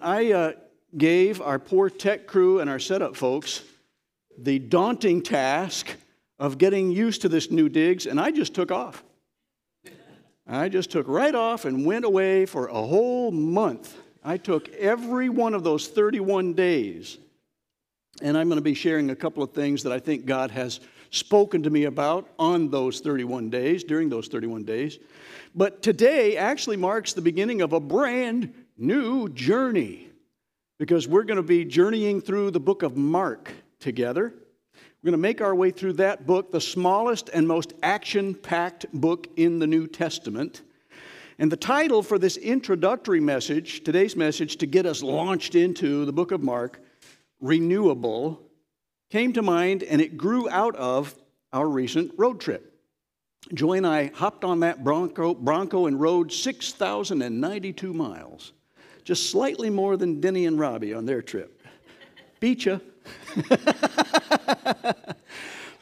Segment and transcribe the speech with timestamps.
[0.00, 0.52] I uh,
[0.96, 3.62] gave our poor tech crew and our setup folks
[4.38, 5.88] the daunting task
[6.38, 9.02] of getting used to this new digs, and I just took off.
[10.46, 13.96] I just took right off and went away for a whole month.
[14.22, 17.18] I took every one of those 31 days,
[18.22, 20.78] and I'm going to be sharing a couple of things that I think God has
[21.10, 24.98] spoken to me about on those 31 days, during those 31 days.
[25.54, 30.08] But today actually marks the beginning of a brand new journey
[30.78, 34.32] because we're going to be journeying through the book of Mark together.
[34.74, 38.86] We're going to make our way through that book, the smallest and most action packed
[38.92, 40.62] book in the New Testament.
[41.38, 46.12] And the title for this introductory message, today's message, to get us launched into the
[46.12, 46.80] book of Mark,
[47.40, 48.42] Renewable,
[49.10, 51.14] came to mind and it grew out of
[51.52, 52.74] our recent road trip.
[53.54, 58.52] Joy and I hopped on that Bronco, Bronco and rode 6,092 miles,
[59.08, 61.62] just slightly more than Denny and Robbie on their trip.
[62.40, 62.78] Beat ya.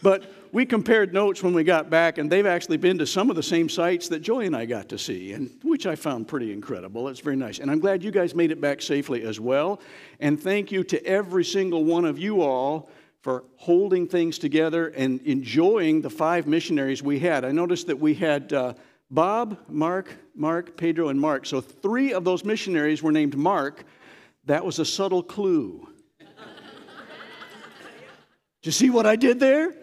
[0.01, 3.35] but we compared notes when we got back, and they've actually been to some of
[3.35, 6.53] the same sites that Joy and I got to see, and which I found pretty
[6.53, 7.09] incredible.
[7.09, 7.59] It's very nice.
[7.59, 9.81] And I'm glad you guys made it back safely as well.
[10.21, 12.89] And thank you to every single one of you all
[13.23, 17.45] for holding things together and enjoying the five missionaries we had.
[17.45, 18.75] I noticed that we had uh,
[19.11, 21.47] Bob, Mark, Mark, Pedro, and Mark.
[21.47, 23.85] So three of those missionaries were named Mark.
[24.45, 25.89] That was a subtle clue.
[26.21, 26.27] Did
[28.63, 29.75] you see what I did there?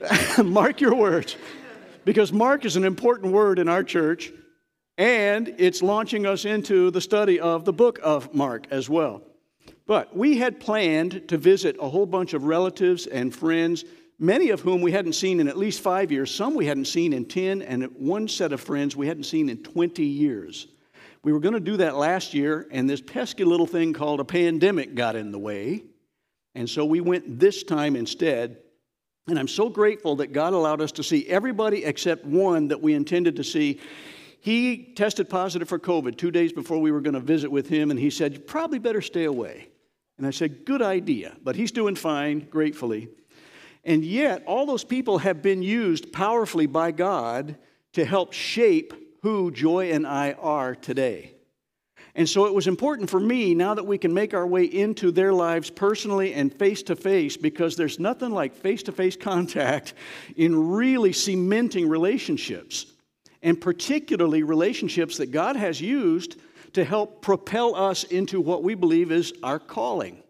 [0.44, 1.36] Mark your words.
[2.04, 4.32] Because Mark is an important word in our church,
[4.98, 9.22] and it's launching us into the study of the book of Mark as well.
[9.86, 13.84] But we had planned to visit a whole bunch of relatives and friends,
[14.18, 17.12] many of whom we hadn't seen in at least five years, some we hadn't seen
[17.12, 20.68] in 10, and one set of friends we hadn't seen in 20 years.
[21.22, 24.24] We were going to do that last year, and this pesky little thing called a
[24.24, 25.84] pandemic got in the way.
[26.54, 28.58] And so we went this time instead.
[29.26, 32.92] And I'm so grateful that God allowed us to see everybody except one that we
[32.92, 33.80] intended to see.
[34.40, 37.90] He tested positive for COVID two days before we were going to visit with him,
[37.90, 39.68] and he said, You probably better stay away.
[40.18, 41.34] And I said, Good idea.
[41.42, 43.08] But he's doing fine, gratefully.
[43.84, 47.56] And yet, all those people have been used powerfully by God
[47.92, 51.32] to help shape who Joy and I are today.
[52.14, 55.10] And so it was important for me, now that we can make our way into
[55.10, 59.94] their lives personally and face to face, because there's nothing like face to face contact
[60.36, 62.86] in really cementing relationships,
[63.42, 66.36] and particularly relationships that God has used
[66.74, 70.22] to help propel us into what we believe is our calling.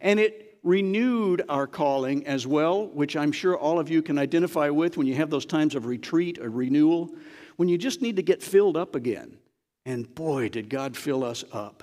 [0.00, 4.70] And it renewed our calling as well, which I'm sure all of you can identify
[4.70, 7.10] with when you have those times of retreat or renewal,
[7.56, 9.38] when you just need to get filled up again.
[9.86, 11.82] And boy, did God fill us up.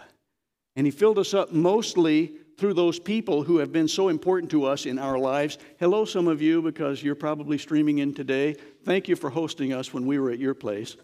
[0.76, 4.66] And He filled us up mostly through those people who have been so important to
[4.66, 5.58] us in our lives.
[5.80, 8.56] Hello, some of you, because you're probably streaming in today.
[8.84, 10.96] Thank you for hosting us when we were at your place.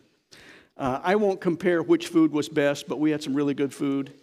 [0.77, 4.13] Uh, I won't compare which food was best, but we had some really good food,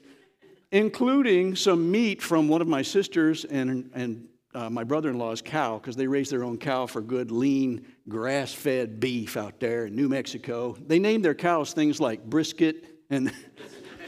[0.70, 5.42] including some meat from one of my sisters and, and uh, my brother in law's
[5.42, 9.86] cow, because they raise their own cow for good, lean, grass fed beef out there
[9.86, 10.76] in New Mexico.
[10.86, 13.32] They named their cows things like brisket and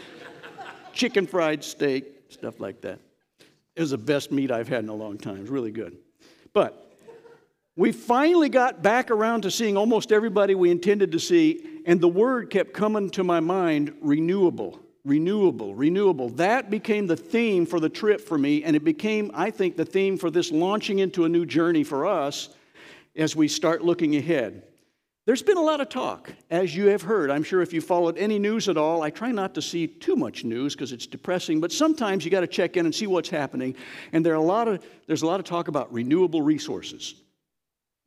[0.92, 2.98] chicken fried steak, stuff like that.
[3.76, 5.36] It was the best meat I've had in a long time.
[5.36, 5.96] It was really good.
[6.52, 6.90] But
[7.76, 12.08] we finally got back around to seeing almost everybody we intended to see, and the
[12.08, 16.28] word kept coming to my mind renewable, renewable, renewable.
[16.30, 19.84] That became the theme for the trip for me, and it became, I think, the
[19.84, 22.50] theme for this launching into a new journey for us
[23.16, 24.62] as we start looking ahead.
[25.26, 27.30] There's been a lot of talk, as you have heard.
[27.30, 30.16] I'm sure if you followed any news at all, I try not to see too
[30.16, 33.28] much news because it's depressing, but sometimes you got to check in and see what's
[33.28, 33.76] happening.
[34.12, 37.14] And there are a lot of, there's a lot of talk about renewable resources.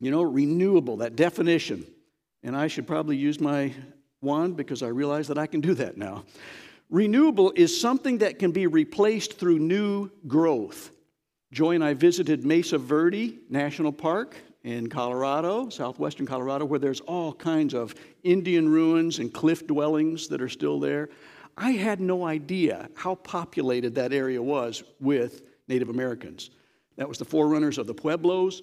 [0.00, 1.86] You know, renewable, that definition.
[2.42, 3.72] And I should probably use my
[4.20, 6.24] wand because I realize that I can do that now.
[6.94, 10.92] Renewable is something that can be replaced through new growth.
[11.50, 17.32] Joy and I visited Mesa Verde National Park in Colorado, southwestern Colorado, where there's all
[17.32, 21.08] kinds of Indian ruins and cliff dwellings that are still there.
[21.58, 26.50] I had no idea how populated that area was with Native Americans.
[26.94, 28.62] That was the forerunners of the Pueblos,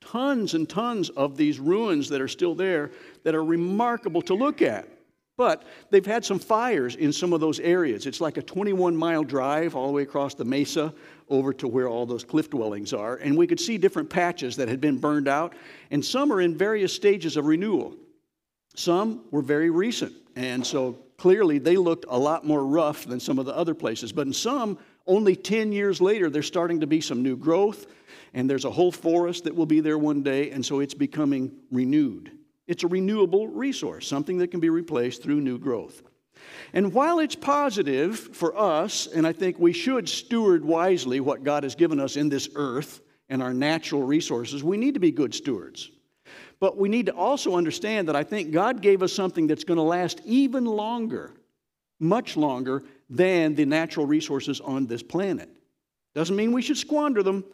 [0.00, 2.90] tons and tons of these ruins that are still there
[3.22, 4.88] that are remarkable to look at.
[5.36, 8.06] But they've had some fires in some of those areas.
[8.06, 10.94] It's like a 21 mile drive all the way across the mesa
[11.28, 13.16] over to where all those cliff dwellings are.
[13.16, 15.54] And we could see different patches that had been burned out,
[15.90, 17.94] and some are in various stages of renewal.
[18.74, 23.38] Some were very recent, And so clearly they looked a lot more rough than some
[23.38, 24.12] of the other places.
[24.12, 27.86] But in some, only 10 years later, there's starting to be some new growth,
[28.34, 31.52] and there's a whole forest that will be there one day, and so it's becoming
[31.70, 32.32] renewed.
[32.66, 36.02] It's a renewable resource, something that can be replaced through new growth.
[36.72, 41.62] And while it's positive for us, and I think we should steward wisely what God
[41.62, 45.34] has given us in this earth and our natural resources, we need to be good
[45.34, 45.90] stewards.
[46.58, 49.76] But we need to also understand that I think God gave us something that's going
[49.76, 51.32] to last even longer,
[52.00, 55.48] much longer than the natural resources on this planet.
[56.14, 57.44] Doesn't mean we should squander them,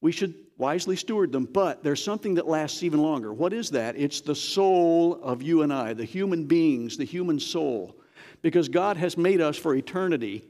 [0.00, 3.32] we should wisely steward them, but there's something that lasts even longer.
[3.32, 3.96] What is that?
[3.96, 7.96] It's the soul of you and I, the human beings, the human soul.
[8.42, 10.44] Because God has made us for eternity,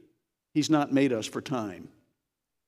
[0.54, 1.88] He's not made us for time.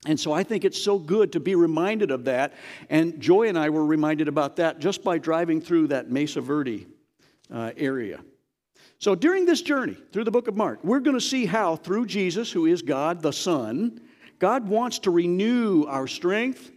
[0.06, 2.54] And so I think it's so good to be reminded of that.
[2.90, 6.86] And Joy and I were reminded about that just by driving through that Mesa Verde
[7.52, 8.20] uh, area.
[8.98, 12.06] So during this journey through the book of Mark, we're going to see how, through
[12.06, 14.00] Jesus, who is God the Son,
[14.38, 16.70] God wants to renew our strength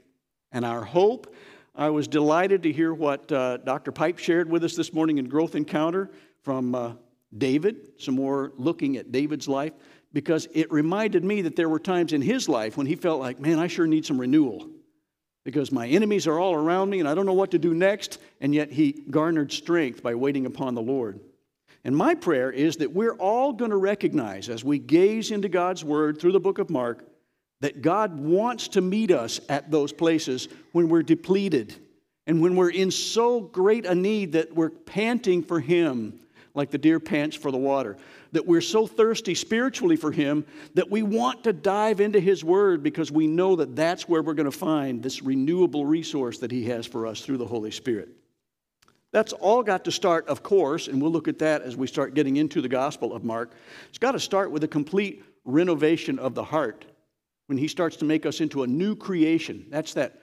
[0.51, 1.33] and our hope.
[1.75, 3.91] I was delighted to hear what uh, Dr.
[3.91, 6.09] Pipe shared with us this morning in Growth Encounter
[6.41, 6.93] from uh,
[7.37, 9.73] David, some more looking at David's life
[10.13, 13.39] because it reminded me that there were times in his life when he felt like,
[13.39, 14.67] man, I sure need some renewal
[15.43, 18.19] because my enemies are all around me and I don't know what to do next.
[18.41, 21.19] And yet he garnered strength by waiting upon the Lord.
[21.83, 25.83] And my prayer is that we're all going to recognize as we gaze into God's
[25.83, 27.05] word through the book of Mark
[27.61, 31.75] that God wants to meet us at those places when we're depleted
[32.27, 36.19] and when we're in so great a need that we're panting for Him
[36.53, 37.97] like the deer pants for the water
[38.31, 42.83] that we're so thirsty spiritually for Him that we want to dive into His Word
[42.83, 46.65] because we know that that's where we're going to find this renewable resource that He
[46.65, 48.09] has for us through the Holy Spirit.
[49.11, 52.13] That's all got to start, of course, and we'll look at that as we start
[52.13, 53.53] getting into the Gospel of Mark.
[53.89, 56.85] It's got to start with a complete renovation of the heart
[57.47, 59.65] when He starts to make us into a new creation.
[59.69, 60.21] That's that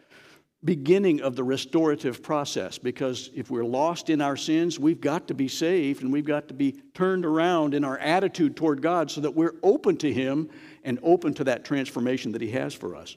[0.65, 5.35] beginning of the restorative process because if we're lost in our sins, we've got to
[5.35, 9.21] be saved and we've got to be turned around in our attitude toward God so
[9.21, 10.49] that we're open to Him
[10.82, 13.17] and open to that transformation that He has for us.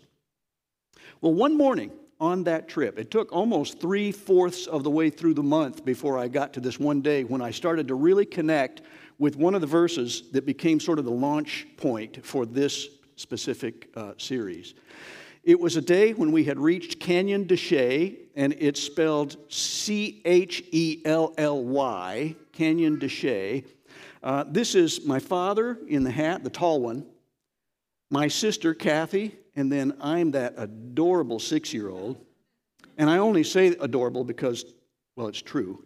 [1.21, 5.35] Well, one morning on that trip, it took almost three fourths of the way through
[5.35, 8.81] the month before I got to this one day when I started to really connect
[9.19, 13.89] with one of the verses that became sort of the launch point for this specific
[13.95, 14.73] uh, series.
[15.43, 20.21] It was a day when we had reached Canyon de Chelly, and it's spelled C
[20.25, 23.65] H E L L Y, Canyon de Chelly.
[24.23, 27.05] Uh, this is my father in the hat, the tall one,
[28.09, 32.23] my sister Kathy, and then I'm that adorable six year old.
[32.97, 34.65] And I only say adorable because,
[35.15, 35.85] well, it's true.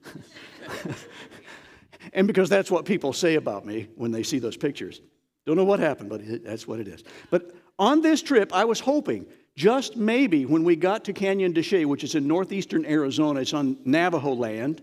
[2.14, 5.02] and because that's what people say about me when they see those pictures.
[5.46, 7.04] Don't know what happened, but that's what it is.
[7.30, 11.62] But on this trip, I was hoping just maybe when we got to Canyon de
[11.62, 14.82] Chelly, which is in northeastern Arizona, it's on Navajo land,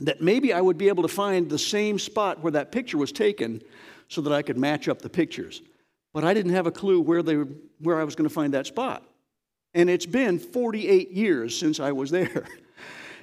[0.00, 3.12] that maybe I would be able to find the same spot where that picture was
[3.12, 3.62] taken
[4.08, 5.62] so that I could match up the pictures.
[6.12, 8.66] But I didn't have a clue where, they, where I was going to find that
[8.66, 9.02] spot.
[9.74, 12.46] And it's been 48 years since I was there.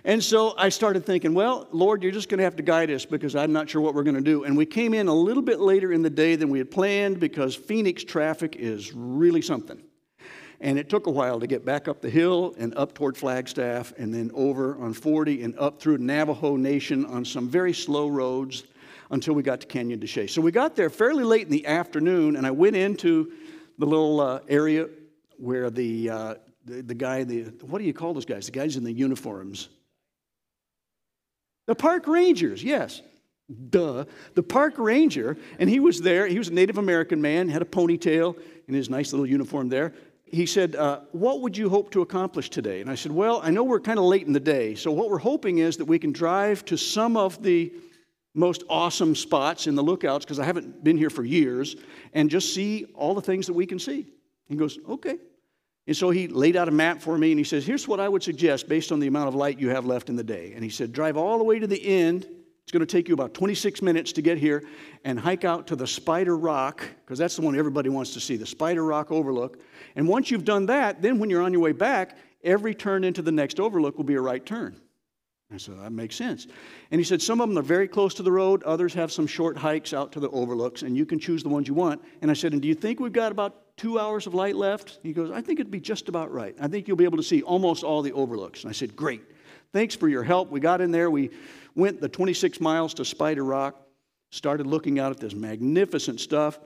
[0.03, 3.05] And so I started thinking, well, Lord, you're just going to have to guide us
[3.05, 4.43] because I'm not sure what we're going to do.
[4.45, 7.19] And we came in a little bit later in the day than we had planned
[7.19, 9.81] because Phoenix traffic is really something.
[10.59, 13.93] And it took a while to get back up the hill and up toward Flagstaff
[13.97, 18.63] and then over on 40 and up through Navajo Nation on some very slow roads
[19.11, 20.27] until we got to Canyon de Chelly.
[20.27, 23.33] So we got there fairly late in the afternoon, and I went into
[23.77, 24.87] the little uh, area
[25.37, 28.45] where the, uh, the, the guy, the, what do you call those guys?
[28.45, 29.69] The guys in the uniforms.
[31.67, 33.01] The park rangers, yes.
[33.69, 34.05] Duh.
[34.33, 36.27] The park ranger, and he was there.
[36.27, 38.37] He was a Native American man, had a ponytail
[38.67, 39.93] in his nice little uniform there
[40.31, 42.81] he said, uh, What would you hope to accomplish today?
[42.81, 45.09] And I said, Well, I know we're kind of late in the day, so what
[45.09, 47.71] we're hoping is that we can drive to some of the
[48.33, 51.75] most awesome spots in the lookouts, because I haven't been here for years,
[52.13, 54.07] and just see all the things that we can see.
[54.47, 55.17] He goes, Okay.
[55.87, 58.07] And so he laid out a map for me and he says, Here's what I
[58.07, 60.53] would suggest based on the amount of light you have left in the day.
[60.53, 62.27] And he said, Drive all the way to the end
[62.71, 64.63] it's going to take you about 26 minutes to get here
[65.03, 68.37] and hike out to the Spider Rock, because that's the one everybody wants to see,
[68.37, 69.59] the Spider Rock overlook.
[69.97, 73.21] And once you've done that, then when you're on your way back, every turn into
[73.21, 74.79] the next overlook will be a right turn.
[75.53, 76.47] I said, that makes sense.
[76.91, 79.27] And he said, some of them are very close to the road, others have some
[79.27, 82.01] short hikes out to the overlooks, and you can choose the ones you want.
[82.21, 84.99] And I said, and do you think we've got about two hours of light left?
[85.03, 86.55] He goes, I think it'd be just about right.
[86.59, 88.63] I think you'll be able to see almost all the overlooks.
[88.63, 89.21] And I said, great.
[89.73, 90.49] Thanks for your help.
[90.49, 91.09] We got in there.
[91.09, 91.31] We
[91.75, 93.75] went the 26 miles to Spider Rock.
[94.31, 96.59] started looking out at this magnificent stuff.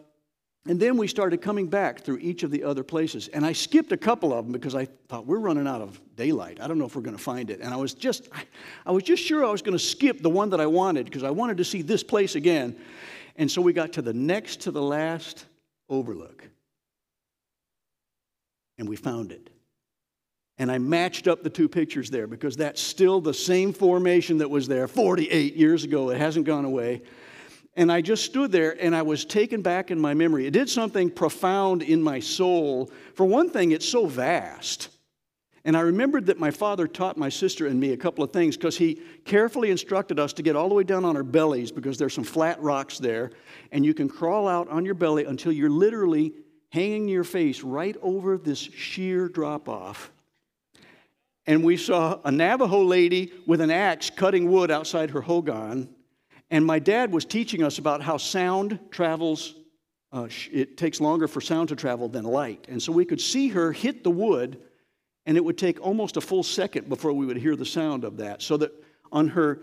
[0.68, 3.28] And then we started coming back through each of the other places.
[3.28, 6.60] And I skipped a couple of them because I thought we're running out of daylight.
[6.60, 7.60] I don't know if we're going to find it.
[7.62, 8.30] And I was just
[8.86, 11.24] I was just sure I was going to skip the one that I wanted because
[11.24, 12.76] I wanted to see this place again.
[13.36, 15.46] And so we got to the next to the last
[15.88, 16.48] overlook.
[18.78, 19.50] And we found it.
[20.58, 24.50] And I matched up the two pictures there because that's still the same formation that
[24.50, 26.10] was there 48 years ago.
[26.10, 27.02] It hasn't gone away.
[27.76, 30.48] And I just stood there and I was taken back in my memory.
[30.48, 32.90] It did something profound in my soul.
[33.16, 34.90] For one thing, it's so vast.
[35.66, 38.56] And I remembered that my father taught my sister and me a couple of things
[38.56, 41.98] because he carefully instructed us to get all the way down on our bellies because
[41.98, 43.32] there's some flat rocks there.
[43.72, 46.34] And you can crawl out on your belly until you're literally
[46.76, 50.12] hanging your face right over this sheer drop off.
[51.48, 55.96] And we saw a Navajo lady with an axe cutting wood outside her hogan
[56.52, 59.56] and my dad was teaching us about how sound travels,
[60.12, 62.66] uh, it takes longer for sound to travel than light.
[62.70, 64.62] And so we could see her hit the wood,
[65.26, 68.18] and it would take almost a full second before we would hear the sound of
[68.18, 68.42] that.
[68.42, 68.72] So that
[69.12, 69.62] on her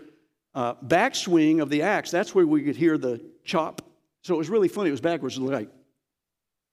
[0.53, 3.81] uh, backswing of the axe, that's where we could hear the chop.
[4.21, 4.89] So it was really funny.
[4.89, 5.69] It was backwards, like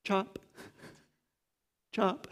[0.05, 0.39] chop,
[1.93, 2.27] chop.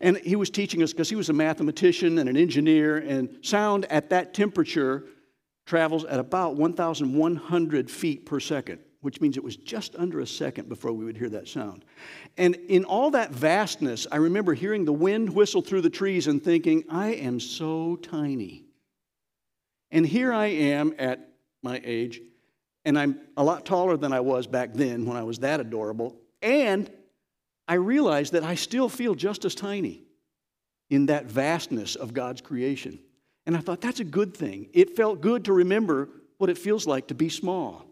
[0.00, 3.86] And he was teaching us because he was a mathematician and an engineer, and sound
[3.86, 5.04] at that temperature
[5.66, 10.68] travels at about 1,100 feet per second, which means it was just under a second
[10.68, 11.84] before we would hear that sound.
[12.36, 16.42] And in all that vastness, I remember hearing the wind whistle through the trees and
[16.42, 18.64] thinking, I am so tiny.
[19.90, 21.30] And here I am at
[21.62, 22.20] my age,
[22.84, 26.16] and I'm a lot taller than I was back then when I was that adorable.
[26.42, 26.90] And
[27.66, 30.02] I realize that I still feel just as tiny
[30.90, 32.98] in that vastness of God's creation.
[33.46, 34.68] And I thought, that's a good thing.
[34.72, 37.86] It felt good to remember what it feels like to be small.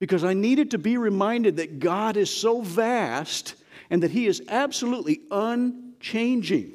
[0.00, 3.54] Because I needed to be reminded that God is so vast
[3.90, 6.72] and that He is absolutely unchanging.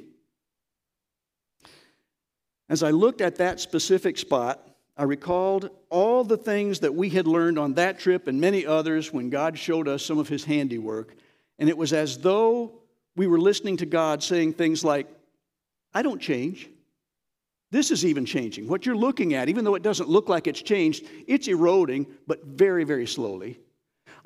[2.69, 4.61] As I looked at that specific spot,
[4.97, 9.11] I recalled all the things that we had learned on that trip and many others
[9.11, 11.15] when God showed us some of His handiwork.
[11.59, 12.73] And it was as though
[13.15, 15.07] we were listening to God saying things like,
[15.93, 16.69] I don't change.
[17.71, 18.67] This is even changing.
[18.67, 22.43] What you're looking at, even though it doesn't look like it's changed, it's eroding, but
[22.45, 23.59] very, very slowly.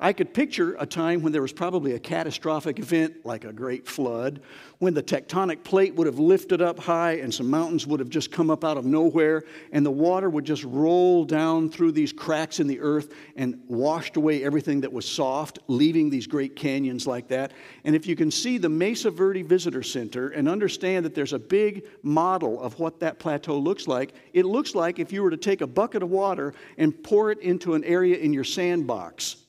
[0.02, 3.86] I could picture a time when there was probably a catastrophic event like a great
[3.86, 4.40] flood,
[4.78, 8.32] when the tectonic plate would have lifted up high and some mountains would have just
[8.32, 12.60] come up out of nowhere, and the water would just roll down through these cracks
[12.60, 17.28] in the earth and washed away everything that was soft, leaving these great canyons like
[17.28, 17.52] that.
[17.84, 21.38] And if you can see the Mesa Verde Visitor Center and understand that there's a
[21.38, 25.36] big model of what that plateau looks like, it looks like if you were to
[25.36, 29.39] take a bucket of water and pour it into an area in your sandbox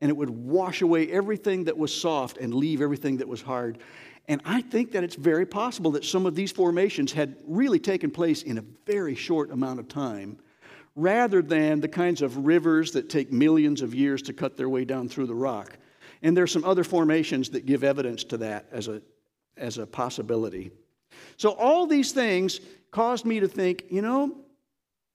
[0.00, 3.78] and it would wash away everything that was soft and leave everything that was hard.
[4.28, 8.10] And I think that it's very possible that some of these formations had really taken
[8.10, 10.38] place in a very short amount of time,
[10.94, 14.84] rather than the kinds of rivers that take millions of years to cut their way
[14.84, 15.78] down through the rock.
[16.22, 19.02] And there's some other formations that give evidence to that as a,
[19.56, 20.72] as a possibility.
[21.36, 22.60] So all these things
[22.90, 24.34] caused me to think, you know,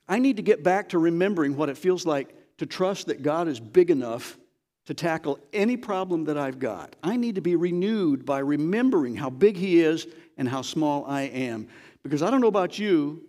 [0.08, 3.48] I need to get back to remembering what it feels like to trust that God
[3.48, 4.38] is big enough
[4.86, 6.96] to tackle any problem that I've got.
[7.04, 10.08] I need to be renewed by remembering how big He is
[10.38, 11.68] and how small I am.
[12.04, 13.24] Because I don't know about you,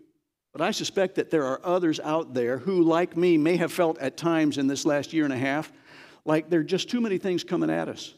[0.52, 3.99] but I suspect that there are others out there who, like me, may have felt
[3.99, 5.73] at times in this last year and a half
[6.25, 8.14] like there are just too many things coming at us.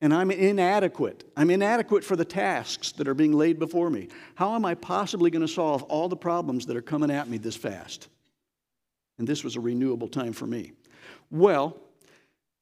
[0.00, 1.24] And I'm inadequate.
[1.36, 4.08] I'm inadequate for the tasks that are being laid before me.
[4.34, 7.38] How am I possibly going to solve all the problems that are coming at me
[7.38, 8.08] this fast?
[9.18, 10.72] And this was a renewable time for me.
[11.30, 11.80] Well,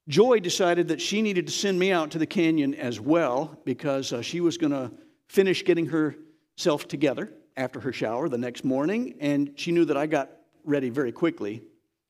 [0.09, 4.12] Joy decided that she needed to send me out to the canyon as well because
[4.12, 4.90] uh, she was going to
[5.28, 10.07] finish getting herself together after her shower the next morning, and she knew that I
[10.07, 10.30] got
[10.64, 11.62] ready very quickly.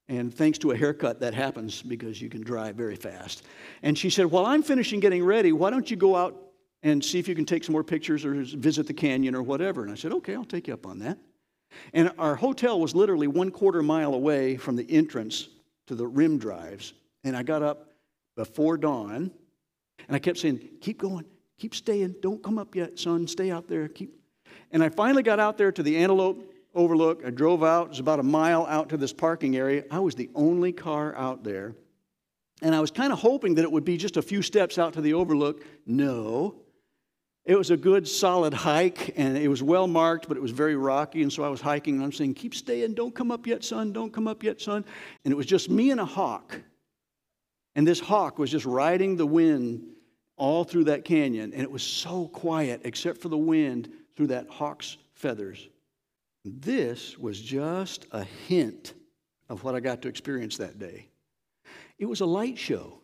[0.09, 3.45] And thanks to a haircut, that happens because you can dry very fast.
[3.83, 6.37] And she said, While I'm finishing getting ready, why don't you go out
[6.83, 9.83] and see if you can take some more pictures or visit the canyon or whatever?
[9.83, 11.19] And I said, Okay, I'll take you up on that.
[11.93, 15.49] And our hotel was literally one quarter mile away from the entrance
[15.87, 16.93] to the rim drives.
[17.25, 17.91] And I got up
[18.37, 19.31] before dawn,
[20.07, 21.25] and I kept saying, Keep going,
[21.59, 24.15] keep staying, don't come up yet, son, stay out there, keep.
[24.73, 27.23] And I finally got out there to the Antelope Overlook.
[27.27, 29.85] I drove out, it was about a mile out to this parking area.
[29.91, 31.75] I was the only car out there.
[32.63, 34.93] And I was kind of hoping that it would be just a few steps out
[34.95, 35.65] to the Overlook.
[35.87, 36.57] No.
[37.45, 40.77] it was a good solid hike and it was well marked, but it was very
[40.77, 41.23] rocky.
[41.23, 43.93] And so I was hiking and I'm saying, Keep staying, don't come up yet, son,
[43.93, 44.85] don't come up yet, son.
[45.25, 46.61] And it was just me and a hawk.
[47.75, 49.85] And this hawk was just riding the wind
[50.37, 51.53] all through that canyon.
[51.53, 55.69] And it was so quiet, except for the wind through that hawk's feathers.
[56.45, 58.95] This was just a hint
[59.49, 61.09] of what I got to experience that day.
[61.99, 63.01] It was a light show.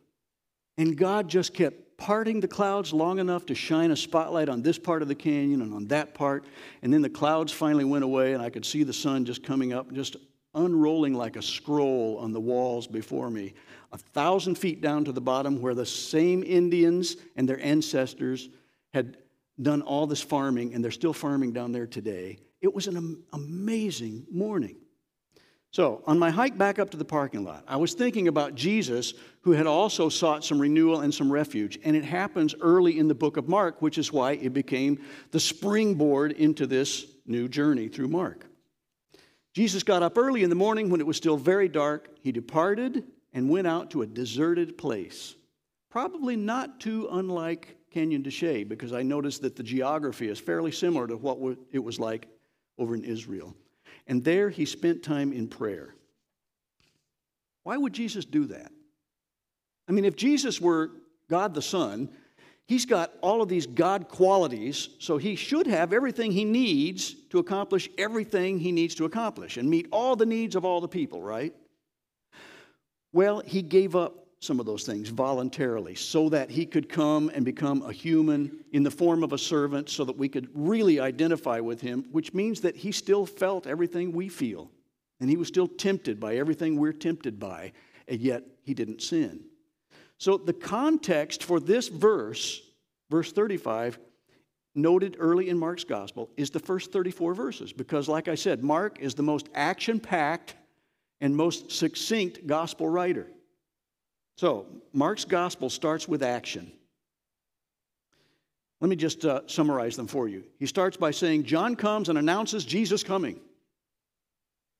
[0.78, 4.78] And God just kept parting the clouds long enough to shine a spotlight on this
[4.78, 6.44] part of the canyon and on that part.
[6.82, 9.72] And then the clouds finally went away, and I could see the sun just coming
[9.72, 10.16] up, just
[10.56, 13.54] unrolling like a scroll on the walls before me,
[13.92, 18.48] a thousand feet down to the bottom, where the same Indians and their ancestors
[18.92, 19.18] had
[19.62, 22.38] done all this farming, and they're still farming down there today.
[22.60, 24.76] It was an amazing morning.
[25.70, 29.12] So, on my hike back up to the parking lot, I was thinking about Jesus,
[29.42, 31.78] who had also sought some renewal and some refuge.
[31.84, 34.98] And it happens early in the book of Mark, which is why it became
[35.32, 38.45] the springboard into this new journey through Mark.
[39.56, 42.10] Jesus got up early in the morning when it was still very dark.
[42.20, 45.34] He departed and went out to a deserted place,
[45.88, 50.72] probably not too unlike Canyon de Chelly, because I noticed that the geography is fairly
[50.72, 51.38] similar to what
[51.72, 52.28] it was like
[52.76, 53.56] over in Israel.
[54.06, 55.94] And there he spent time in prayer.
[57.62, 58.70] Why would Jesus do that?
[59.88, 60.90] I mean, if Jesus were
[61.30, 62.10] God the Son,
[62.66, 67.38] he's got all of these God qualities, so he should have everything he needs to
[67.38, 71.22] accomplish everything he needs to accomplish and meet all the needs of all the people,
[71.22, 71.54] right?
[73.12, 77.44] Well, he gave up some of those things voluntarily so that he could come and
[77.44, 81.58] become a human in the form of a servant so that we could really identify
[81.58, 84.70] with him, which means that he still felt everything we feel.
[85.20, 87.72] And he was still tempted by everything we're tempted by,
[88.06, 89.44] and yet he didn't sin.
[90.18, 92.62] So the context for this verse,
[93.10, 93.98] verse 35,
[94.74, 97.72] noted early in Mark's gospel, is the first 34 verses.
[97.72, 100.54] Because, like I said, Mark is the most action packed
[101.20, 103.26] and most succinct gospel writer.
[104.36, 106.70] So, Mark's gospel starts with action.
[108.80, 110.44] Let me just uh, summarize them for you.
[110.58, 113.40] He starts by saying, John comes and announces Jesus coming.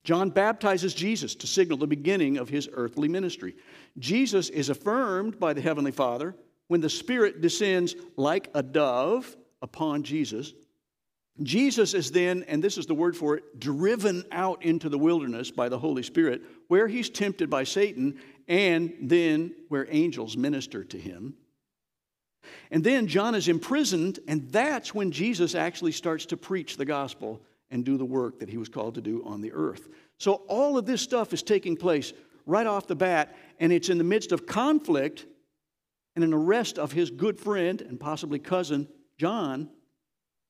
[0.07, 3.57] John baptizes Jesus to signal the beginning of his earthly ministry.
[3.99, 6.37] Jesus is affirmed by the Heavenly Father
[6.69, 10.53] when the Spirit descends like a dove upon Jesus.
[11.42, 15.51] Jesus is then, and this is the word for it, driven out into the wilderness
[15.51, 20.99] by the Holy Spirit, where he's tempted by Satan and then where angels minister to
[21.01, 21.35] him.
[22.71, 27.42] And then John is imprisoned, and that's when Jesus actually starts to preach the gospel
[27.77, 29.91] and do the work that he was called to do on the earth.
[30.17, 32.15] So all of this stuff is taking place
[32.47, 35.27] right off the bat, and it's in the midst of conflict
[36.15, 39.69] and an arrest of his good friend and possibly cousin, John,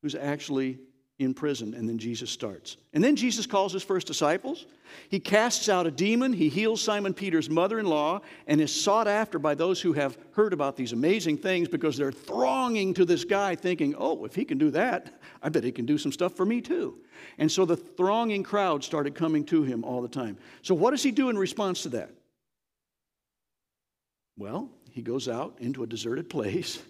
[0.02, 0.78] who's actually
[1.18, 2.76] in prison, and then Jesus starts.
[2.92, 4.66] And then Jesus calls his first disciples.
[5.08, 6.32] He casts out a demon.
[6.32, 10.18] He heals Simon Peter's mother in law and is sought after by those who have
[10.32, 14.44] heard about these amazing things because they're thronging to this guy thinking, oh, if he
[14.44, 16.98] can do that, I bet he can do some stuff for me too.
[17.38, 20.36] And so the thronging crowd started coming to him all the time.
[20.60, 22.10] So, what does he do in response to that?
[24.36, 26.82] Well, he goes out into a deserted place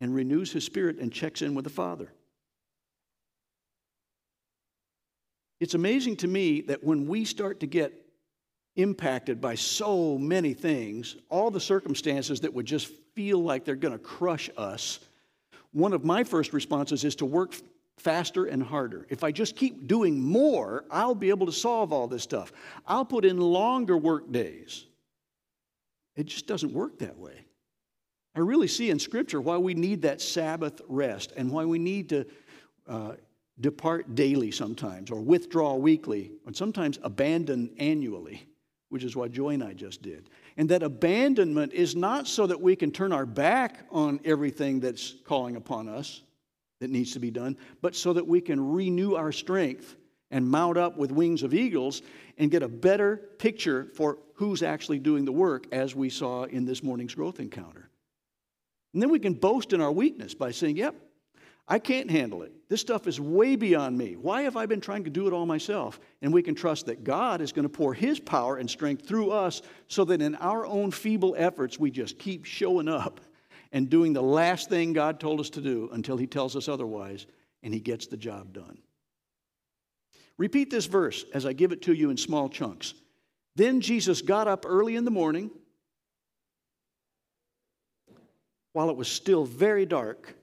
[0.00, 2.10] and renews his spirit and checks in with the Father.
[5.60, 7.92] It's amazing to me that when we start to get
[8.76, 13.92] impacted by so many things, all the circumstances that would just feel like they're going
[13.92, 15.00] to crush us,
[15.72, 17.54] one of my first responses is to work
[17.96, 19.06] faster and harder.
[19.08, 22.52] If I just keep doing more, I'll be able to solve all this stuff.
[22.86, 24.86] I'll put in longer work days.
[26.16, 27.44] It just doesn't work that way.
[28.36, 32.08] I really see in Scripture why we need that Sabbath rest and why we need
[32.08, 32.26] to
[32.88, 33.12] uh,
[33.60, 38.46] depart daily sometimes, or withdraw weekly, and sometimes abandon annually,
[38.88, 40.28] which is what Joy and I just did.
[40.56, 45.14] And that abandonment is not so that we can turn our back on everything that's
[45.24, 46.22] calling upon us
[46.80, 49.96] that needs to be done, but so that we can renew our strength
[50.30, 52.02] and mount up with wings of eagles
[52.38, 56.64] and get a better picture for who's actually doing the work, as we saw in
[56.64, 57.88] this morning's growth encounter.
[58.92, 60.96] And then we can boast in our weakness by saying, Yep,
[61.66, 62.52] I can't handle it.
[62.68, 64.16] This stuff is way beyond me.
[64.16, 65.98] Why have I been trying to do it all myself?
[66.20, 69.30] And we can trust that God is going to pour His power and strength through
[69.30, 73.20] us so that in our own feeble efforts, we just keep showing up
[73.72, 77.26] and doing the last thing God told us to do until He tells us otherwise,
[77.62, 78.78] and He gets the job done.
[80.36, 82.92] Repeat this verse as I give it to you in small chunks.
[83.56, 85.50] Then Jesus got up early in the morning
[88.72, 90.34] while it was still very dark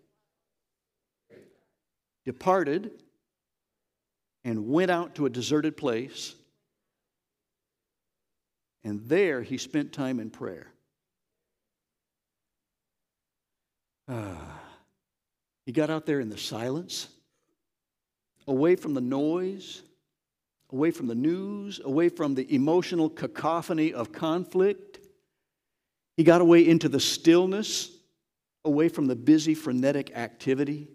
[2.32, 2.92] departed
[4.46, 6.34] and went out to a deserted place.
[8.86, 10.68] And there he spent time in prayer.
[14.08, 14.36] Uh,
[15.66, 17.10] he got out there in the silence,
[18.48, 19.82] away from the noise,
[20.72, 25.00] away from the news, away from the emotional cacophony of conflict.
[26.16, 27.92] He got away into the stillness,
[28.64, 30.88] away from the busy, frenetic activity,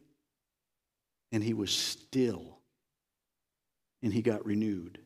[1.33, 2.59] and he was still.
[4.03, 4.99] And he got renewed.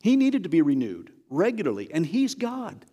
[0.00, 2.84] He needed to be renewed regularly, and he's God.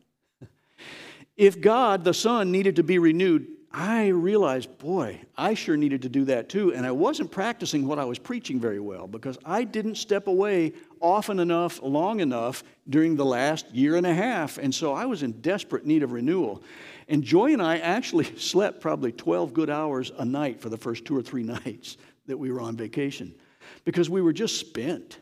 [1.36, 6.10] If God, the Son, needed to be renewed, I realized, boy, I sure needed to
[6.10, 6.76] do that too.
[6.76, 10.74] And I wasn't practicing what I was preaching very well because I didn't step away
[11.00, 14.60] often enough, long enough during the last year and a half.
[14.60, 16.62] And so I was in desperate need of renewal.
[17.08, 21.06] And Joy and I actually slept probably 12 good hours a night for the first
[21.06, 23.34] two or three nights that we were on vacation
[23.86, 25.20] because we were just spent.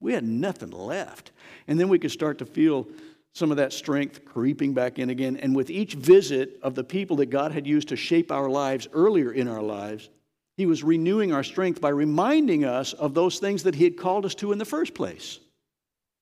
[0.00, 1.32] We had nothing left.
[1.68, 2.88] And then we could start to feel
[3.32, 5.36] some of that strength creeping back in again.
[5.36, 8.88] And with each visit of the people that God had used to shape our lives
[8.92, 10.08] earlier in our lives,
[10.56, 14.26] He was renewing our strength by reminding us of those things that He had called
[14.26, 15.38] us to in the first place.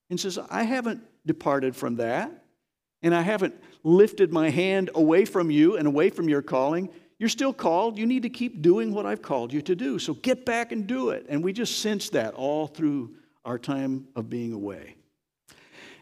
[0.09, 2.43] And says, I haven't departed from that,
[3.01, 6.89] and I haven't lifted my hand away from you and away from your calling.
[7.17, 7.97] You're still called.
[7.97, 9.99] You need to keep doing what I've called you to do.
[9.99, 11.25] So get back and do it.
[11.29, 13.15] And we just sense that all through
[13.45, 14.95] our time of being away.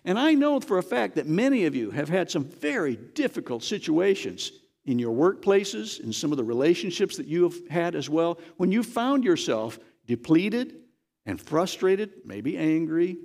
[0.06, 3.64] And I know for a fact that many of you have had some very difficult
[3.64, 4.52] situations
[4.86, 8.72] in your workplaces, in some of the relationships that you have had as well, when
[8.72, 10.76] you found yourself depleted
[11.26, 13.18] and frustrated, maybe angry,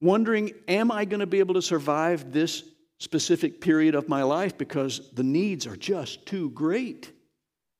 [0.00, 2.64] wondering, am I going to be able to survive this
[2.98, 7.12] specific period of my life because the needs are just too great?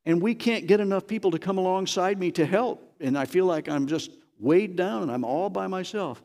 [0.06, 2.94] And we can't get enough people to come alongside me to help.
[3.00, 6.22] And I feel like I'm just weighed down and I'm all by myself.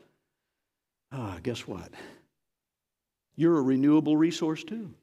[1.12, 1.90] Ah, guess what?
[3.36, 4.94] You're a renewable resource too.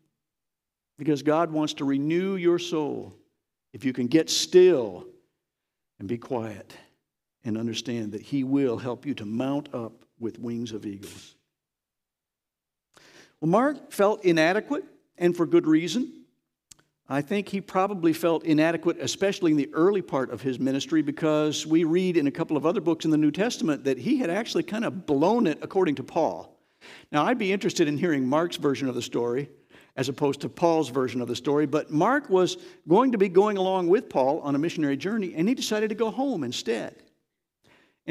[0.98, 3.14] Because God wants to renew your soul.
[3.74, 5.06] If you can get still
[6.00, 6.74] and be quiet
[7.44, 11.36] and understand that He will help you to mount up with wings of eagles.
[13.42, 14.86] Well, Mark felt inadequate,
[15.18, 16.14] and for good reason.
[17.10, 21.66] I think he probably felt inadequate, especially in the early part of his ministry, because
[21.66, 24.30] we read in a couple of other books in the New Testament that he had
[24.30, 26.56] actually kind of blown it according to Paul.
[27.12, 29.50] Now, I'd be interested in hearing Mark's version of the story
[29.98, 33.58] as opposed to Paul's version of the story, but Mark was going to be going
[33.58, 37.04] along with Paul on a missionary journey, and he decided to go home instead.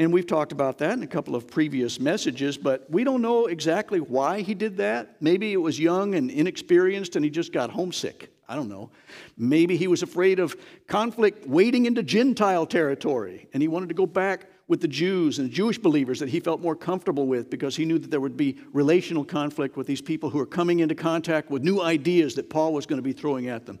[0.01, 3.45] And we've talked about that in a couple of previous messages, but we don't know
[3.45, 5.17] exactly why he did that.
[5.21, 8.33] Maybe it was young and inexperienced and he just got homesick.
[8.49, 8.89] I don't know.
[9.37, 10.55] Maybe he was afraid of
[10.87, 15.47] conflict wading into Gentile territory and he wanted to go back with the Jews and
[15.47, 18.37] the Jewish believers that he felt more comfortable with because he knew that there would
[18.37, 22.49] be relational conflict with these people who are coming into contact with new ideas that
[22.49, 23.77] Paul was going to be throwing at them.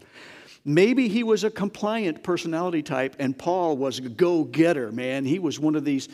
[0.63, 5.25] Maybe he was a compliant personality type and Paul was a go getter, man.
[5.25, 6.09] He was one of these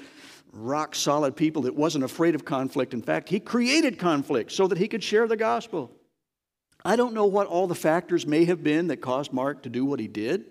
[0.53, 2.93] rock solid people that wasn't afraid of conflict.
[2.93, 5.91] In fact, he created conflict so that he could share the gospel.
[6.85, 9.83] I don't know what all the factors may have been that caused Mark to do
[9.83, 10.45] what he did,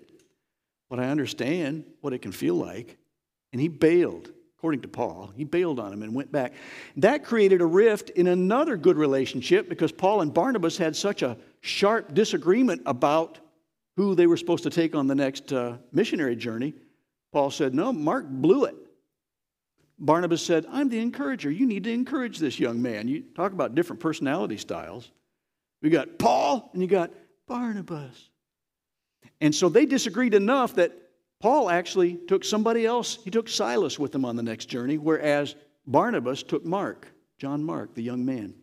[0.89, 2.97] but I understand what it can feel like.
[3.51, 5.31] And he bailed, according to Paul.
[5.35, 6.53] He bailed on him and went back.
[6.97, 11.37] That created a rift in another good relationship because Paul and Barnabas had such a
[11.61, 13.39] sharp disagreement about
[13.97, 16.73] who they were supposed to take on the next uh, missionary journey.
[17.33, 18.75] Paul said, No, Mark blew it.
[19.99, 21.49] Barnabas said, I'm the encourager.
[21.49, 23.07] You need to encourage this young man.
[23.07, 25.11] You talk about different personality styles.
[25.81, 27.11] We got Paul and you got
[27.47, 28.29] Barnabas.
[29.41, 30.93] And so they disagreed enough that
[31.39, 33.17] Paul actually took somebody else.
[33.23, 35.55] He took Silas with him on the next journey, whereas
[35.87, 37.07] Barnabas took Mark,
[37.39, 38.53] John Mark, the young man.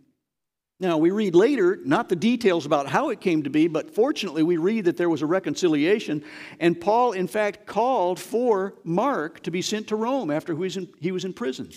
[0.85, 4.43] Now, we read later, not the details about how it came to be, but fortunately,
[4.43, 6.23] we read that there was a reconciliation.
[6.61, 11.25] And Paul, in fact, called for Mark to be sent to Rome after he was
[11.25, 11.71] in, prison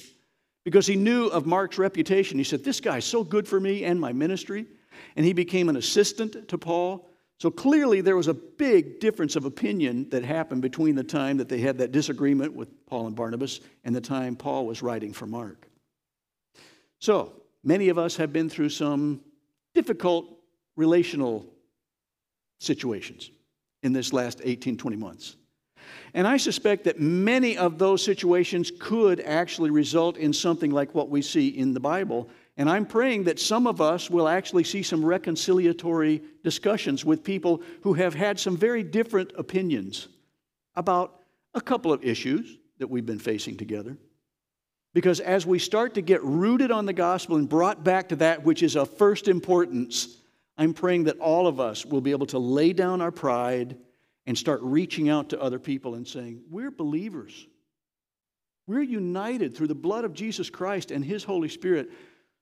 [0.66, 2.38] because he knew of Mark's reputation.
[2.38, 4.66] He said, This guy's so good for me and my ministry
[5.16, 7.10] and he became an assistant to Paul.
[7.40, 11.48] So clearly, there was a big difference of opinion that happened between the time that
[11.48, 15.28] they had that disagreement with Paul and Barnabas and the time Paul was writing for
[15.28, 15.70] Mark.
[17.00, 19.22] So, many of us have been through some
[19.76, 20.26] difficult
[20.76, 21.46] relational
[22.60, 23.32] situations
[23.84, 25.36] in this last 18, 20 months.
[26.14, 31.10] And I suspect that many of those situations could actually result in something like what
[31.10, 34.82] we see in the Bible and I'm praying that some of us will actually see
[34.82, 40.08] some reconciliatory discussions with people who have had some very different opinions
[40.76, 41.22] about
[41.54, 43.96] a couple of issues that we've been facing together.
[44.98, 48.44] Because as we start to get rooted on the gospel and brought back to that
[48.44, 50.18] which is of first importance,
[50.58, 53.78] I'm praying that all of us will be able to lay down our pride
[54.26, 57.46] and start reaching out to other people and saying, We're believers.
[58.66, 61.92] We're united through the blood of Jesus Christ and His Holy Spirit.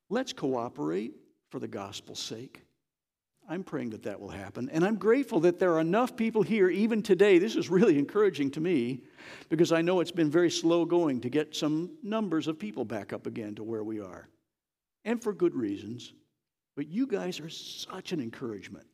[0.10, 1.12] Let's cooperate
[1.50, 2.64] for the gospel's sake.
[3.47, 4.69] I'm praying that that will happen.
[4.71, 7.38] And I'm grateful that there are enough people here, even today.
[7.38, 9.03] This is really encouraging to me
[9.49, 13.13] because I know it's been very slow going to get some numbers of people back
[13.13, 14.27] up again to where we are.
[15.03, 16.13] And for good reasons.
[16.75, 18.88] But you guys are such an encouragement.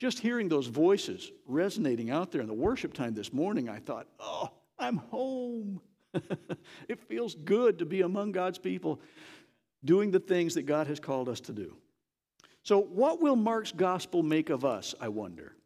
[0.00, 4.08] Just hearing those voices resonating out there in the worship time this morning, I thought,
[4.18, 5.80] oh, I'm home.
[6.88, 9.00] it feels good to be among God's people
[9.84, 11.76] doing the things that God has called us to do.
[12.62, 15.56] So, what will Mark's gospel make of us, I wonder?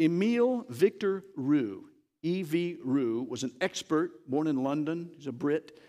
[0.00, 1.84] Emile Victor Rieu,
[2.22, 2.76] E.V.
[2.84, 5.10] Rieu, was an expert born in London.
[5.16, 5.80] He's a Brit.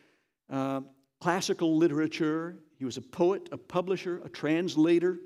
[0.49, 0.81] Uh,
[1.19, 2.57] classical literature.
[2.77, 5.19] He was a poet, a publisher, a translator.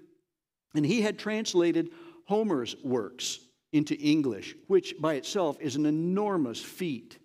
[0.75, 1.91] And he had translated
[2.25, 3.39] Homer's works
[3.73, 7.17] into English, which by itself is an enormous feat.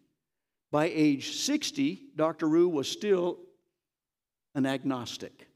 [0.71, 2.49] By age 60, Dr.
[2.49, 3.39] Rieu was still
[4.55, 5.49] an agnostic.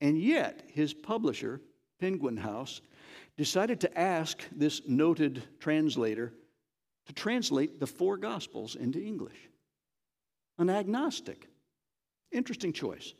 [0.00, 1.60] And yet, his publisher,
[2.00, 2.80] Penguin House,
[3.36, 6.32] decided to ask this noted translator
[7.06, 9.48] to translate the four Gospels into English.
[10.58, 11.48] An agnostic.
[12.32, 13.14] Interesting choice.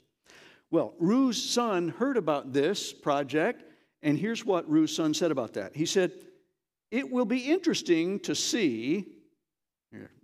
[0.71, 3.64] Well, Rieu's son heard about this project,
[4.03, 5.75] and here's what Rieu's son said about that.
[5.75, 6.12] He said,
[6.91, 9.07] It will be interesting to see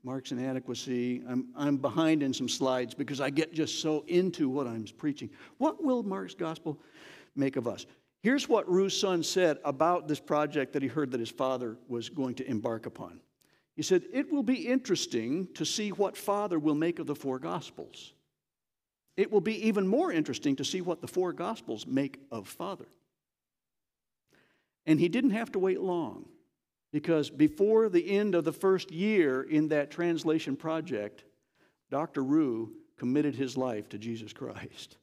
[0.04, 1.22] Mark's inadequacy.
[1.26, 5.30] I'm, I'm behind in some slides because I get just so into what I'm preaching.
[5.58, 6.78] What will Mark's gospel
[7.34, 7.86] make of us?
[8.22, 12.10] Here's what Rieu's son said about this project that he heard that his father was
[12.10, 13.20] going to embark upon.
[13.76, 17.38] He said, It will be interesting to see what father will make of the four
[17.38, 18.12] gospels.
[19.16, 22.88] It will be even more interesting to see what the four gospels make of father.
[24.86, 26.26] And he didn't have to wait long.
[26.94, 31.24] Because before the end of the first year in that translation project,
[31.90, 32.22] Dr.
[32.22, 34.96] Rieu committed his life to Jesus Christ.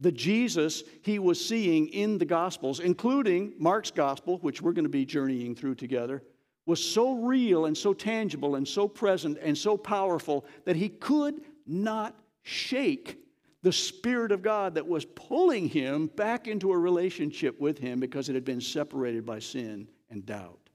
[0.00, 4.90] The Jesus he was seeing in the Gospels, including Mark's Gospel, which we're going to
[4.90, 6.22] be journeying through together,
[6.66, 11.40] was so real and so tangible and so present and so powerful that he could
[11.66, 13.16] not shake
[13.62, 18.28] the Spirit of God that was pulling him back into a relationship with him because
[18.28, 20.70] it had been separated by sin and doubt.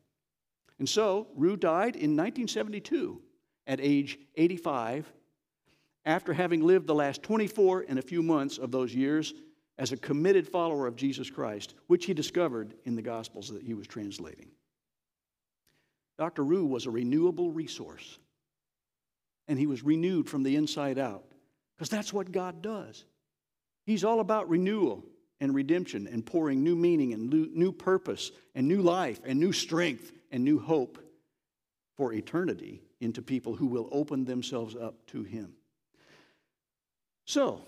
[0.79, 3.21] And so, Rieu died in 1972
[3.67, 5.11] at age 85
[6.05, 9.33] after having lived the last 24 and a few months of those years
[9.77, 13.73] as a committed follower of Jesus Christ, which he discovered in the Gospels that he
[13.73, 14.49] was translating.
[16.17, 16.43] Dr.
[16.43, 18.19] Rieu was a renewable resource,
[19.47, 21.23] and he was renewed from the inside out
[21.75, 23.05] because that's what God does.
[23.85, 25.03] He's all about renewal
[25.43, 30.13] and redemption and pouring new meaning and new purpose and new life and new strength
[30.31, 30.97] and new hope
[31.97, 35.53] for eternity into people who will open themselves up to Him.
[37.25, 37.61] So,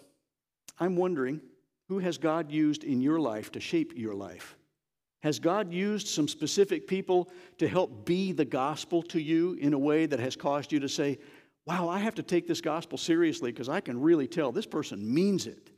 [0.79, 1.41] I'm wondering
[1.89, 4.55] who has God used in your life to shape your life?
[5.21, 9.77] Has God used some specific people to help be the gospel to you in a
[9.77, 11.19] way that has caused you to say,
[11.65, 15.13] wow, I have to take this gospel seriously because I can really tell this person
[15.13, 15.71] means it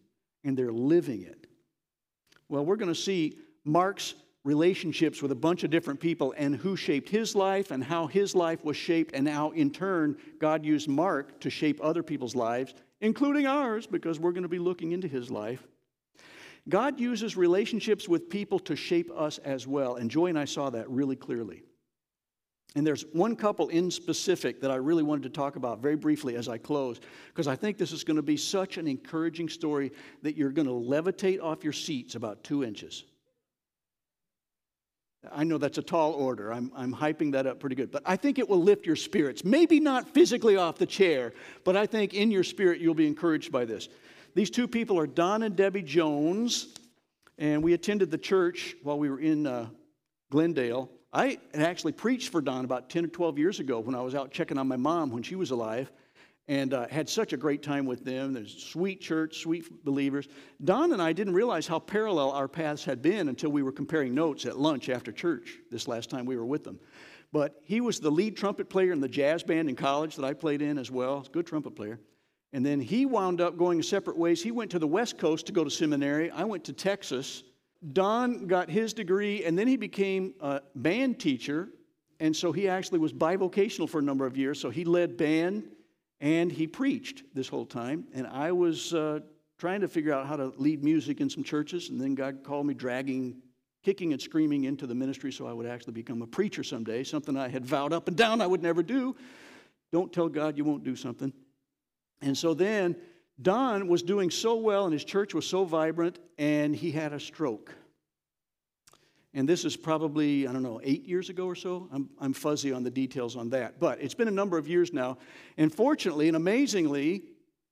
[0.43, 1.46] and they're living it?
[2.49, 6.77] Well, we're going to see Mark's relationships with a bunch of different people and who
[6.77, 10.87] shaped his life and how his life was shaped, and how in turn God used
[10.87, 15.07] Mark to shape other people's lives, including ours, because we're going to be looking into
[15.07, 15.67] his life.
[16.69, 20.69] God uses relationships with people to shape us as well, and Joy and I saw
[20.69, 21.63] that really clearly.
[22.75, 26.35] And there's one couple in specific that I really wanted to talk about very briefly
[26.35, 29.91] as I close, because I think this is going to be such an encouraging story
[30.21, 33.05] that you're going to levitate off your seats about two inches.
[35.31, 36.53] I know that's a tall order.
[36.53, 37.91] I'm, I'm hyping that up pretty good.
[37.91, 39.43] But I think it will lift your spirits.
[39.43, 43.51] Maybe not physically off the chair, but I think in your spirit you'll be encouraged
[43.51, 43.89] by this.
[44.35, 46.75] These two people are Don and Debbie Jones,
[47.39, 49.67] and we attended the church while we were in uh,
[50.29, 50.91] Glendale.
[51.13, 54.31] I actually preached for Don about 10 or 12 years ago when I was out
[54.31, 55.91] checking on my mom when she was alive
[56.49, 58.33] and uh, had such a great time with them.
[58.33, 60.27] There's sweet church, sweet believers.
[60.63, 64.13] Don and I didn't realize how parallel our paths had been until we were comparing
[64.13, 66.79] notes at lunch after church this last time we were with them.
[67.33, 70.33] But he was the lead trumpet player in the jazz band in college that I
[70.33, 71.25] played in as well.
[71.31, 71.99] Good trumpet player.
[72.53, 74.41] And then he wound up going separate ways.
[74.41, 76.31] He went to the West Coast to go to seminary.
[76.31, 77.43] I went to Texas.
[77.93, 81.69] Don got his degree, and then he became a band teacher
[82.19, 84.59] and so he actually was bivocational for a number of years.
[84.59, 85.69] So he led band
[86.19, 88.05] and he preached this whole time.
[88.13, 89.19] And I was uh,
[89.59, 91.89] trying to figure out how to lead music in some churches.
[91.89, 93.37] And then God called me dragging,
[93.83, 97.37] kicking and screaming into the ministry so I would actually become a preacher someday, something
[97.37, 99.15] I had vowed up and down I would never do.
[99.91, 101.31] Don't tell God you won't do something.
[102.21, 102.95] And so then
[103.41, 107.19] Don was doing so well and his church was so vibrant, and he had a
[107.19, 107.73] stroke.
[109.33, 111.87] And this is probably, I don't know, eight years ago or so.
[111.91, 113.79] I'm, I'm fuzzy on the details on that.
[113.79, 115.19] But it's been a number of years now.
[115.57, 117.23] And fortunately and amazingly,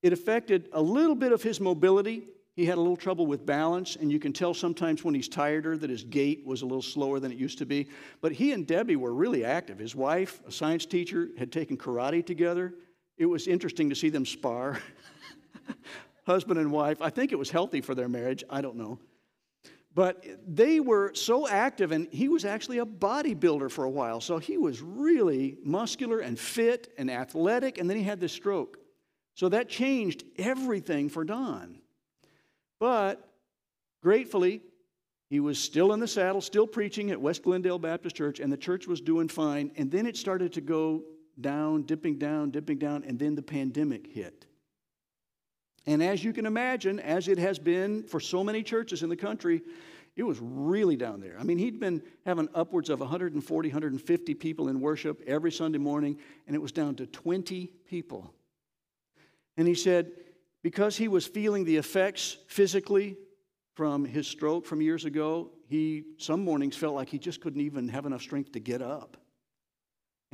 [0.03, 2.27] it affected a little bit of his mobility.
[2.55, 5.75] He had a little trouble with balance, and you can tell sometimes when he's tireder
[5.77, 7.89] that his gait was a little slower than it used to be.
[8.21, 9.79] But he and Debbie were really active.
[9.79, 12.75] His wife, a science teacher, had taken karate together.
[13.17, 14.79] It was interesting to see them spar,
[16.25, 17.01] husband and wife.
[17.01, 18.43] I think it was healthy for their marriage.
[18.49, 18.99] I don't know.
[19.93, 24.19] But they were so active, and he was actually a bodybuilder for a while.
[24.19, 28.77] So he was really muscular and fit and athletic, and then he had this stroke.
[29.35, 31.79] So that changed everything for Don.
[32.77, 33.25] But
[34.03, 34.61] gratefully,
[35.29, 38.57] he was still in the saddle, still preaching at West Glendale Baptist Church, and the
[38.57, 39.71] church was doing fine.
[39.77, 41.03] And then it started to go
[41.39, 44.45] down, dipping down, dipping down, and then the pandemic hit.
[45.87, 49.15] And as you can imagine, as it has been for so many churches in the
[49.15, 49.61] country,
[50.15, 51.35] it was really down there.
[51.39, 56.17] I mean, he'd been having upwards of 140, 150 people in worship every Sunday morning,
[56.47, 58.33] and it was down to 20 people.
[59.57, 60.11] And he said,
[60.63, 63.17] because he was feeling the effects physically
[63.75, 67.89] from his stroke from years ago, he some mornings felt like he just couldn't even
[67.89, 69.17] have enough strength to get up.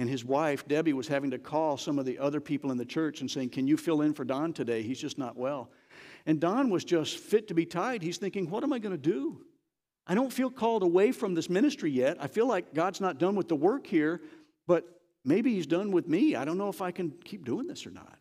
[0.02, 2.86] And his wife, Debbie, was having to call some of the other people in the
[2.86, 4.82] church and saying, Can you fill in for Don today?
[4.82, 5.70] He's just not well.
[6.26, 8.02] And Don was just fit to be tied.
[8.02, 9.46] He's thinking, What am I going to do?
[10.08, 12.18] I don't feel called away from this ministry yet.
[12.20, 14.22] I feel like God's not done with the work here,
[14.66, 14.86] but
[15.24, 16.36] maybe He's done with me.
[16.36, 18.18] I don't know if I can keep doing this or not.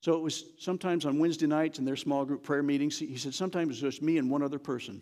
[0.00, 3.32] So it was sometimes on Wednesday nights in their small group prayer meetings, he said,
[3.32, 5.00] Sometimes it was just me and one other person.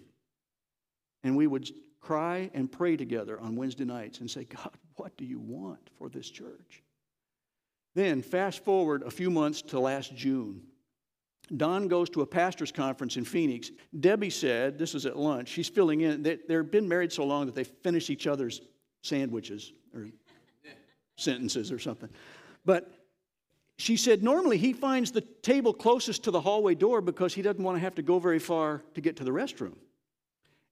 [1.24, 1.70] And we would
[2.02, 6.10] cry and pray together on Wednesday nights and say, God, what do you want for
[6.10, 6.82] this church?
[7.94, 10.60] Then, fast forward a few months to last June.
[11.56, 13.70] Don goes to a pastor's conference in Phoenix.
[13.98, 17.46] Debbie said, this is at lunch, she's filling in, they, they've been married so long
[17.46, 18.60] that they finish each other's
[19.02, 20.08] sandwiches or
[21.16, 22.10] sentences or something.
[22.66, 22.92] But
[23.78, 27.64] she said, normally he finds the table closest to the hallway door because he doesn't
[27.64, 29.76] want to have to go very far to get to the restroom.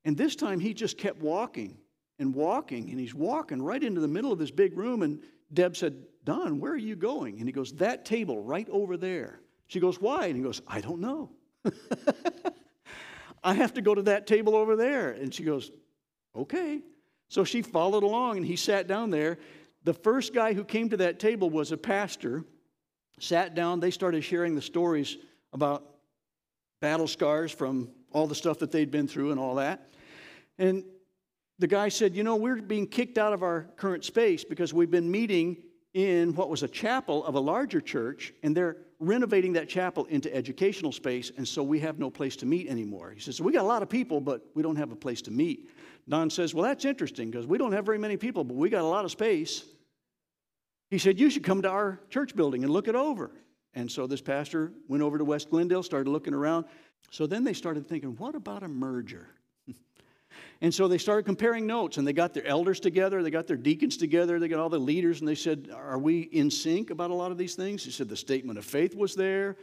[0.05, 1.79] And this time he just kept walking
[2.19, 5.03] and walking, and he's walking right into the middle of this big room.
[5.03, 5.21] And
[5.53, 7.39] Deb said, Don, where are you going?
[7.39, 9.41] And he goes, That table right over there.
[9.69, 10.27] She goes, Why?
[10.27, 11.31] And he goes, I don't know.
[13.45, 15.11] I have to go to that table over there.
[15.13, 15.71] And she goes,
[16.37, 16.83] Okay.
[17.29, 19.39] So she followed along and he sat down there.
[19.85, 22.45] The first guy who came to that table was a pastor.
[23.21, 25.19] Sat down, they started sharing the stories
[25.53, 25.85] about
[26.81, 29.91] battle scars from all the stuff that they'd been through and all that.
[30.59, 30.85] And
[31.59, 34.91] the guy said, You know, we're being kicked out of our current space because we've
[34.91, 35.57] been meeting
[35.95, 40.35] in what was a chapel of a larger church, and they're renovating that chapel into
[40.35, 43.11] educational space, and so we have no place to meet anymore.
[43.11, 45.23] He says, so We got a lot of people, but we don't have a place
[45.23, 45.69] to meet.
[46.09, 48.83] Don says, Well, that's interesting because we don't have very many people, but we got
[48.83, 49.65] a lot of space.
[50.91, 53.31] He said, You should come to our church building and look it over.
[53.75, 56.65] And so this pastor went over to West Glendale, started looking around.
[57.11, 59.29] So then they started thinking, What about a merger?
[60.61, 63.57] And so they started comparing notes, and they got their elders together, they got their
[63.57, 67.11] deacons together, they got all the leaders, and they said, Are we in sync about
[67.11, 67.85] a lot of these things?
[67.85, 69.57] He said the statement of faith was there.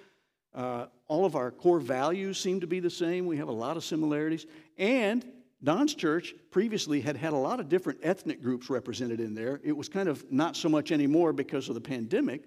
[0.53, 3.25] Uh, all of our core values seem to be the same.
[3.25, 4.45] We have a lot of similarities.
[4.77, 5.25] And
[5.61, 9.59] Don's church previously had had a lot of different ethnic groups represented in there.
[9.65, 12.45] It was kind of not so much anymore because of the pandemic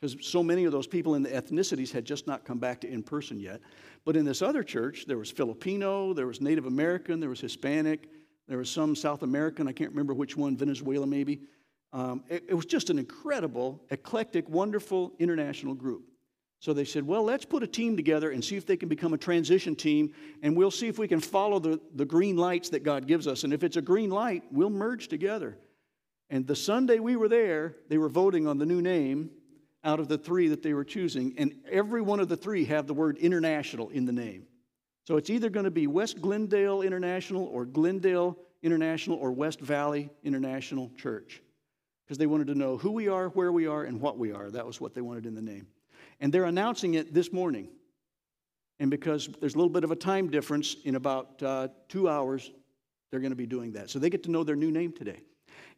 [0.00, 2.88] because so many of those people in the ethnicities had just not come back to
[2.88, 3.60] in person yet.
[4.06, 8.08] But in this other church, there was Filipino, there was Native American, there was Hispanic,
[8.46, 11.40] there was some South American, I can't remember which one, Venezuela maybe.
[11.92, 16.04] Um, it, it was just an incredible, eclectic, wonderful international group.
[16.60, 19.12] So they said, well, let's put a team together and see if they can become
[19.12, 22.84] a transition team, and we'll see if we can follow the, the green lights that
[22.84, 23.42] God gives us.
[23.42, 25.58] And if it's a green light, we'll merge together.
[26.30, 29.30] And the Sunday we were there, they were voting on the new name,
[29.86, 32.86] out of the three that they were choosing, and every one of the three have
[32.86, 34.42] the word international in the name.
[35.04, 40.10] So it's either going to be West Glendale International or Glendale International or West Valley
[40.24, 41.40] International Church
[42.04, 44.50] because they wanted to know who we are, where we are, and what we are.
[44.50, 45.68] That was what they wanted in the name.
[46.20, 47.68] And they're announcing it this morning.
[48.80, 52.50] And because there's a little bit of a time difference, in about uh, two hours,
[53.10, 53.90] they're going to be doing that.
[53.90, 55.22] So they get to know their new name today.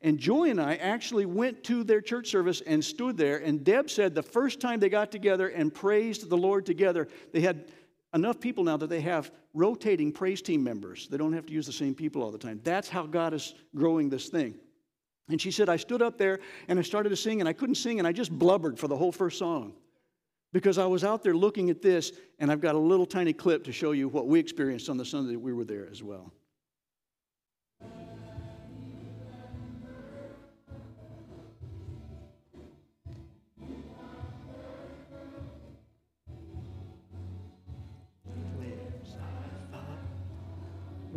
[0.00, 3.38] And Joy and I actually went to their church service and stood there.
[3.38, 7.40] And Deb said the first time they got together and praised the Lord together, they
[7.40, 7.72] had
[8.14, 11.08] enough people now that they have rotating praise team members.
[11.08, 12.60] They don't have to use the same people all the time.
[12.62, 14.54] That's how God is growing this thing.
[15.28, 16.38] And she said, I stood up there
[16.68, 18.96] and I started to sing, and I couldn't sing, and I just blubbered for the
[18.96, 19.74] whole first song
[20.52, 23.64] because I was out there looking at this, and I've got a little tiny clip
[23.64, 26.32] to show you what we experienced on the Sunday that we were there as well.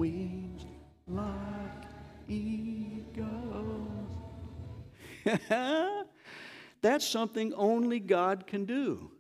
[0.02, 0.66] Wings
[1.08, 1.84] like
[2.28, 3.28] eagles.
[6.82, 9.12] That's something only God can do.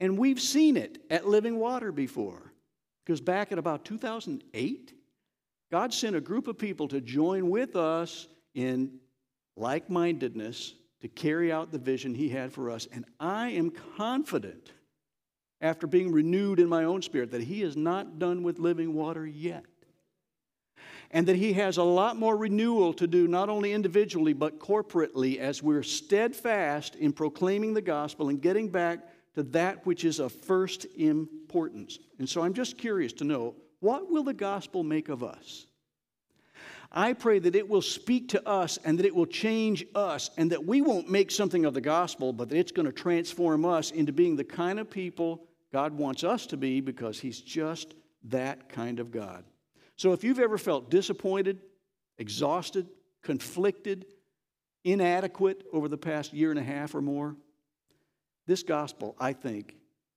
[0.00, 2.52] And we've seen it at Living Water before.
[3.04, 4.94] Because back in about 2008,
[5.70, 8.98] God sent a group of people to join with us in
[9.56, 12.88] like mindedness to carry out the vision He had for us.
[12.90, 14.72] And I am confident
[15.60, 19.26] after being renewed in my own spirit that He is not done with living water
[19.26, 19.64] yet.
[21.10, 25.38] And that He has a lot more renewal to do, not only individually, but corporately,
[25.38, 29.00] as we're steadfast in proclaiming the gospel and getting back
[29.34, 31.98] to that which is of first importance.
[32.18, 35.66] And so I'm just curious to know what will the gospel make of us?
[36.90, 40.50] I pray that it will speak to us and that it will change us and
[40.52, 43.90] that we won't make something of the gospel, but that it's going to transform us
[43.90, 47.94] into being the kind of people God wants us to be because He's just
[48.24, 49.44] that kind of God.
[49.96, 51.60] So if you've ever felt disappointed,
[52.18, 52.86] exhausted,
[53.22, 54.06] conflicted,
[54.84, 57.36] inadequate over the past year and a half or more,
[58.46, 59.76] this gospel, I think,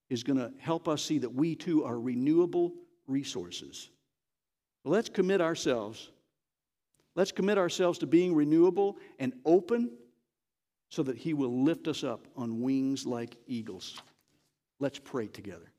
[0.09, 2.73] is going to help us see that we too are renewable
[3.07, 3.89] resources.
[4.85, 6.09] let's commit ourselves.
[7.15, 9.91] Let's commit ourselves to being renewable and open
[10.89, 14.01] so that He will lift us up on wings like eagles.
[14.81, 15.71] Let's pray together.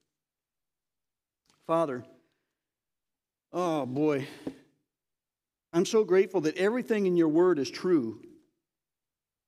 [1.66, 2.04] Father,
[3.52, 4.28] oh boy,
[5.72, 8.22] I'm so grateful that everything in your word is true.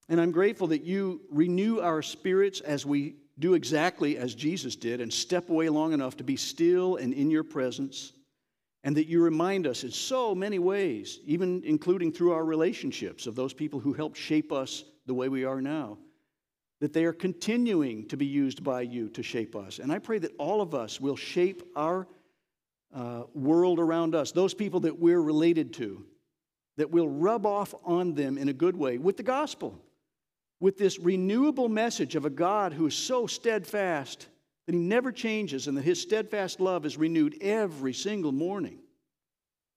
[0.08, 5.00] And I'm grateful that you renew our spirits as we do exactly as Jesus did
[5.00, 8.12] and step away long enough to be still and in your presence.
[8.82, 13.36] And that you remind us in so many ways, even including through our relationships, of
[13.36, 15.96] those people who helped shape us the way we are now
[16.84, 19.78] that they are continuing to be used by you to shape us.
[19.78, 22.06] And I pray that all of us will shape our
[22.94, 26.04] uh, world around us, those people that we're related to,
[26.76, 29.80] that will rub off on them in a good way with the gospel,
[30.60, 34.28] with this renewable message of a God who is so steadfast
[34.66, 38.78] that he never changes and that his steadfast love is renewed every single morning.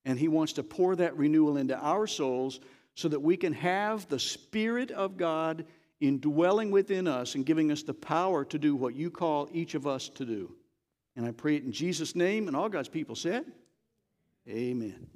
[0.03, 2.59] And he wants to pour that renewal into our souls
[2.95, 5.63] so that we can have the Spirit of God
[5.99, 9.87] indwelling within us and giving us the power to do what you call each of
[9.87, 10.55] us to do.
[11.15, 13.45] And I pray it in Jesus' name, and all God's people said,
[14.47, 15.07] Amen.